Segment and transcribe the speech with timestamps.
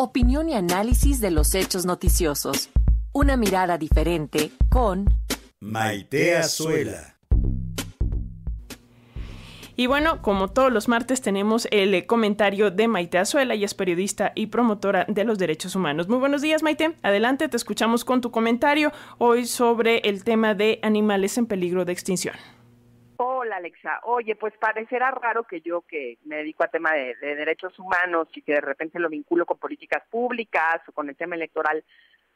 [0.00, 2.70] Opinión y análisis de los hechos noticiosos.
[3.12, 5.06] Una mirada diferente con
[5.58, 7.16] Maite Azuela.
[9.74, 13.74] Y bueno, como todos los martes tenemos el eh, comentario de Maite Azuela, y es
[13.74, 16.06] periodista y promotora de los derechos humanos.
[16.06, 16.94] Muy buenos días, Maite.
[17.02, 21.92] Adelante, te escuchamos con tu comentario hoy sobre el tema de animales en peligro de
[21.92, 22.36] extinción.
[23.20, 27.76] Hola Alexa, oye, pues parecerá raro que yo que me dedico a tema de, derechos
[27.76, 31.82] humanos y que de repente lo vinculo con políticas públicas o con el tema electoral,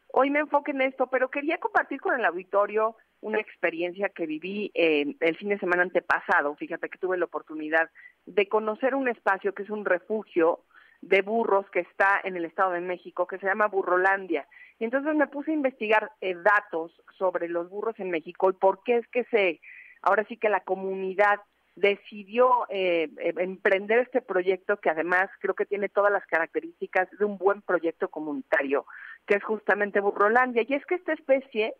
[0.08, 4.72] hoy me enfoque en esto, pero quería compartir con el auditorio una experiencia que viví
[4.74, 6.56] eh, el fin de semana antepasado.
[6.56, 7.88] Fíjate que tuve la oportunidad
[8.26, 10.64] de conocer un espacio que es un refugio
[11.00, 14.48] de burros que está en el Estado de México, que se llama Burrolandia.
[14.80, 18.82] Y entonces me puse a investigar eh, datos sobre los burros en México y por
[18.82, 19.60] qué es que se,
[20.02, 21.40] ahora sí que la comunidad
[21.74, 27.38] decidió eh, emprender este proyecto que además creo que tiene todas las características de un
[27.38, 28.84] buen proyecto comunitario,
[29.26, 30.64] que es justamente Burrolandia.
[30.68, 31.74] Y es que esta especie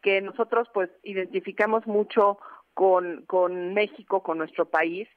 [0.00, 2.38] que nosotros pues identificamos mucho
[2.72, 5.08] con, con México, con nuestro país,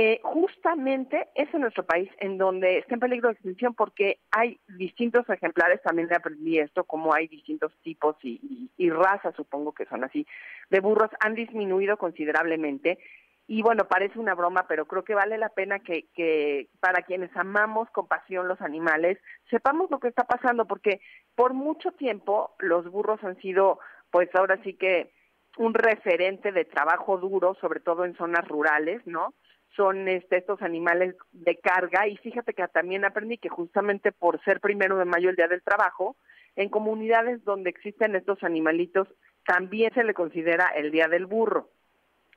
[0.00, 4.60] eh, justamente es en nuestro país en donde está en peligro de extinción porque hay
[4.68, 10.04] distintos ejemplares, también aprendí esto, como hay distintos tipos y, y, razas, supongo que son
[10.04, 10.24] así,
[10.70, 13.00] de burros, han disminuido considerablemente.
[13.48, 17.36] Y bueno, parece una broma, pero creo que vale la pena que, que para quienes
[17.36, 19.18] amamos con pasión los animales,
[19.50, 21.00] sepamos lo que está pasando, porque
[21.34, 23.80] por mucho tiempo los burros han sido
[24.12, 25.10] pues ahora sí que
[25.56, 29.34] un referente de trabajo duro, sobre todo en zonas rurales, ¿no?
[29.76, 34.60] Son este, estos animales de carga y fíjate que también aprendí que justamente por ser
[34.60, 36.16] primero de mayo el Día del Trabajo,
[36.56, 39.08] en comunidades donde existen estos animalitos
[39.46, 41.70] también se le considera el Día del Burro.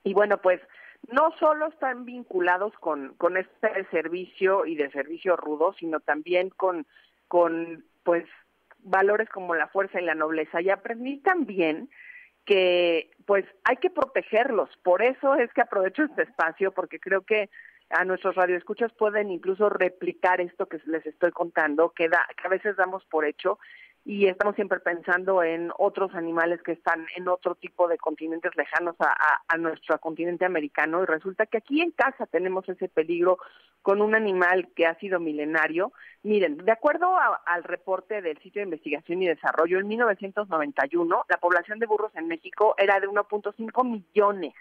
[0.04, 0.60] Y bueno, pues
[1.10, 6.86] no solo están vinculados con, con este servicio y de servicio rudo, sino también con,
[7.28, 8.24] con pues
[8.78, 10.60] valores como la fuerza y la nobleza.
[10.60, 11.90] Y aprendí también
[12.44, 14.70] que pues hay que protegerlos.
[14.82, 17.50] Por eso es que aprovecho este espacio, porque creo que
[17.90, 22.50] a nuestros radioescuchas pueden incluso replicar esto que les estoy contando, que, da, que a
[22.50, 23.58] veces damos por hecho
[24.04, 28.96] y estamos siempre pensando en otros animales que están en otro tipo de continentes lejanos
[28.98, 33.38] a, nuestro continente americano y resulta que aquí en casa tenemos ese peligro
[33.80, 35.92] con un animal que ha sido milenario.
[36.22, 41.78] Miren, de acuerdo al reporte del sitio de investigación y desarrollo, en 1991 la población
[41.78, 44.54] de burros en México era de 1.5 millones.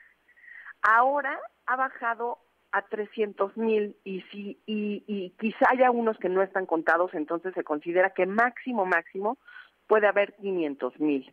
[0.84, 2.40] Ahora ha bajado
[2.72, 7.54] a 300 mil y, si, y, y quizá haya unos que no están contados, entonces
[7.54, 9.38] se considera que máximo, máximo
[9.88, 11.32] puede haber 500 mil.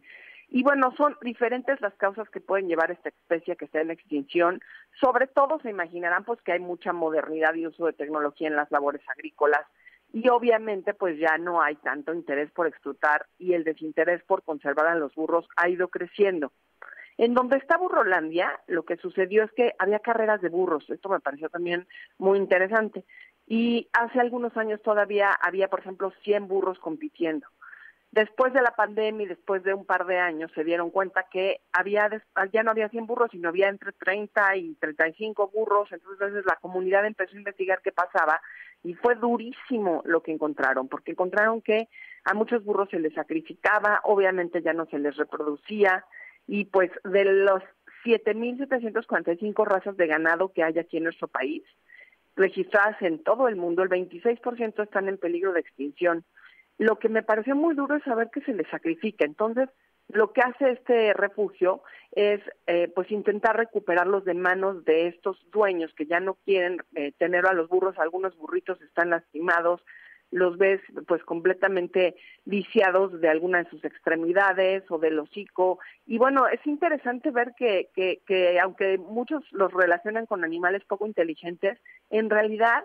[0.50, 3.90] Y bueno, son diferentes las causas que pueden llevar a esta especie que está en
[3.90, 4.62] extinción.
[4.98, 8.70] Sobre todo se imaginarán pues que hay mucha modernidad y uso de tecnología en las
[8.70, 9.66] labores agrícolas
[10.12, 14.86] y obviamente pues ya no hay tanto interés por explotar y el desinterés por conservar
[14.86, 16.52] a los burros ha ido creciendo.
[17.18, 20.88] En donde está Burrolandia, lo que sucedió es que había carreras de burros.
[20.88, 23.04] Esto me pareció también muy interesante.
[23.44, 27.48] Y hace algunos años todavía había, por ejemplo, 100 burros compitiendo.
[28.12, 31.60] Después de la pandemia y después de un par de años se dieron cuenta que
[31.72, 32.08] había
[32.52, 35.90] ya no había 100 burros, sino había entre 30 y 35 burros.
[35.90, 38.40] Entonces la comunidad empezó a investigar qué pasaba
[38.82, 41.88] y fue durísimo lo que encontraron, porque encontraron que
[42.24, 46.04] a muchos burros se les sacrificaba, obviamente ya no se les reproducía,
[46.48, 47.62] y pues de los
[48.04, 51.62] 7.745 razas de ganado que hay aquí en nuestro país,
[52.34, 56.24] registradas en todo el mundo, el 26% están en peligro de extinción.
[56.78, 59.24] Lo que me pareció muy duro es saber que se les sacrifica.
[59.24, 59.68] Entonces,
[60.08, 61.82] lo que hace este refugio
[62.12, 67.12] es eh, pues intentar recuperarlos de manos de estos dueños que ya no quieren eh,
[67.18, 69.82] tener a los burros, algunos burritos están lastimados,
[70.30, 75.78] los ves pues completamente viciados de alguna de sus extremidades o del hocico.
[76.06, 81.06] Y bueno, es interesante ver que, que, que aunque muchos los relacionan con animales poco
[81.06, 81.78] inteligentes,
[82.10, 82.84] en realidad,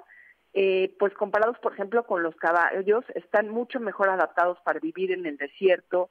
[0.54, 5.26] eh, pues comparados por ejemplo con los caballos, están mucho mejor adaptados para vivir en
[5.26, 6.10] el desierto.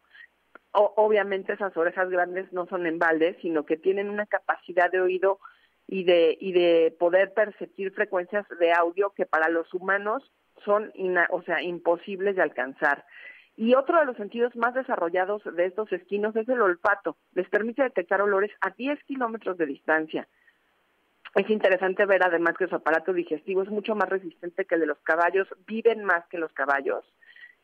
[0.73, 5.01] O, obviamente esas orejas grandes no son en balde, sino que tienen una capacidad de
[5.01, 5.39] oído
[5.93, 10.23] y de, y de poder percibir frecuencias de audio que para los humanos
[10.65, 10.91] son
[11.29, 13.05] o sea, imposibles de alcanzar.
[13.59, 17.19] Y otro de los sentidos más desarrollados de estos esquinos es el olfato.
[17.35, 20.27] Les permite detectar olores a 10 kilómetros de distancia.
[21.35, 24.87] Es interesante ver además que su aparato digestivo es mucho más resistente que el de
[24.87, 27.05] los caballos, viven más que los caballos,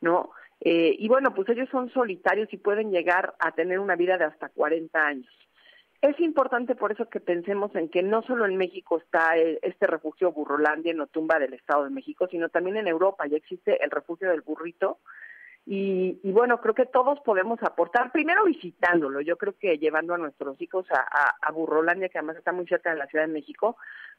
[0.03, 0.33] ¿no?
[0.61, 4.25] Eh, y bueno, pues ellos son solitarios y pueden llegar a tener una vida de
[4.25, 5.48] hasta 40 años.
[6.01, 9.87] Es importante por eso que pensemos en que no solo en México está eh, este
[9.89, 13.91] refugio Burrolandia en Otumba del Estado de México, sino también en Europa ya existe el
[13.91, 14.99] refugio del burrito.
[15.71, 20.59] Y, bueno, creo que todos podemos aportar, primero visitándolo, yo creo que llevando a nuestros
[20.63, 23.77] hijos a, a Burrolandia, que además está muy cerca de la Ciudad de México,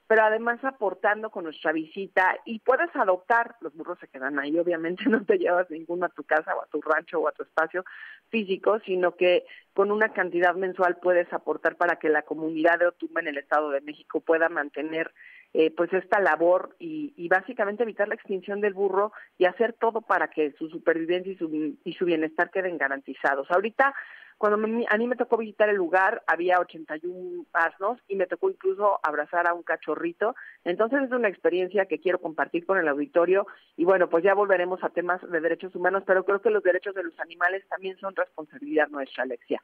[0.09, 5.03] pero además aportando con nuestra visita y puedes adoptar, los burros se quedan ahí, obviamente
[5.07, 7.85] no te llevas ninguno a tu casa o a tu rancho o a tu espacio
[8.29, 9.45] físico, sino que
[9.75, 13.69] con una cantidad mensual puedes aportar para que la comunidad de Otumba en el Estado
[13.69, 15.13] de México pueda mantener
[15.53, 20.01] eh, pues esta labor y, y, básicamente evitar la extinción del burro y hacer todo
[20.01, 23.49] para que su supervivencia y su, y su bienestar queden garantizados.
[23.51, 23.93] Ahorita
[24.39, 24.57] cuando
[24.89, 29.45] a mí me tocó visitar el lugar, había 81 asnos y me tocó incluso abrazar
[29.47, 30.33] a un cachorrito.
[30.63, 33.45] Entonces es una experiencia que quiero compartir con el auditorio
[33.75, 36.95] y bueno, pues ya volveremos a temas de derechos humanos, pero creo que los derechos
[36.95, 39.61] de los animales también son responsabilidad nuestra, Alexia.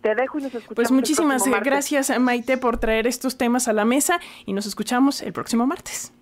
[0.00, 0.74] Te dejo y nos escuchamos.
[0.74, 5.34] Pues muchísimas gracias, Maite, por traer estos temas a la mesa y nos escuchamos el
[5.34, 6.14] próximo martes.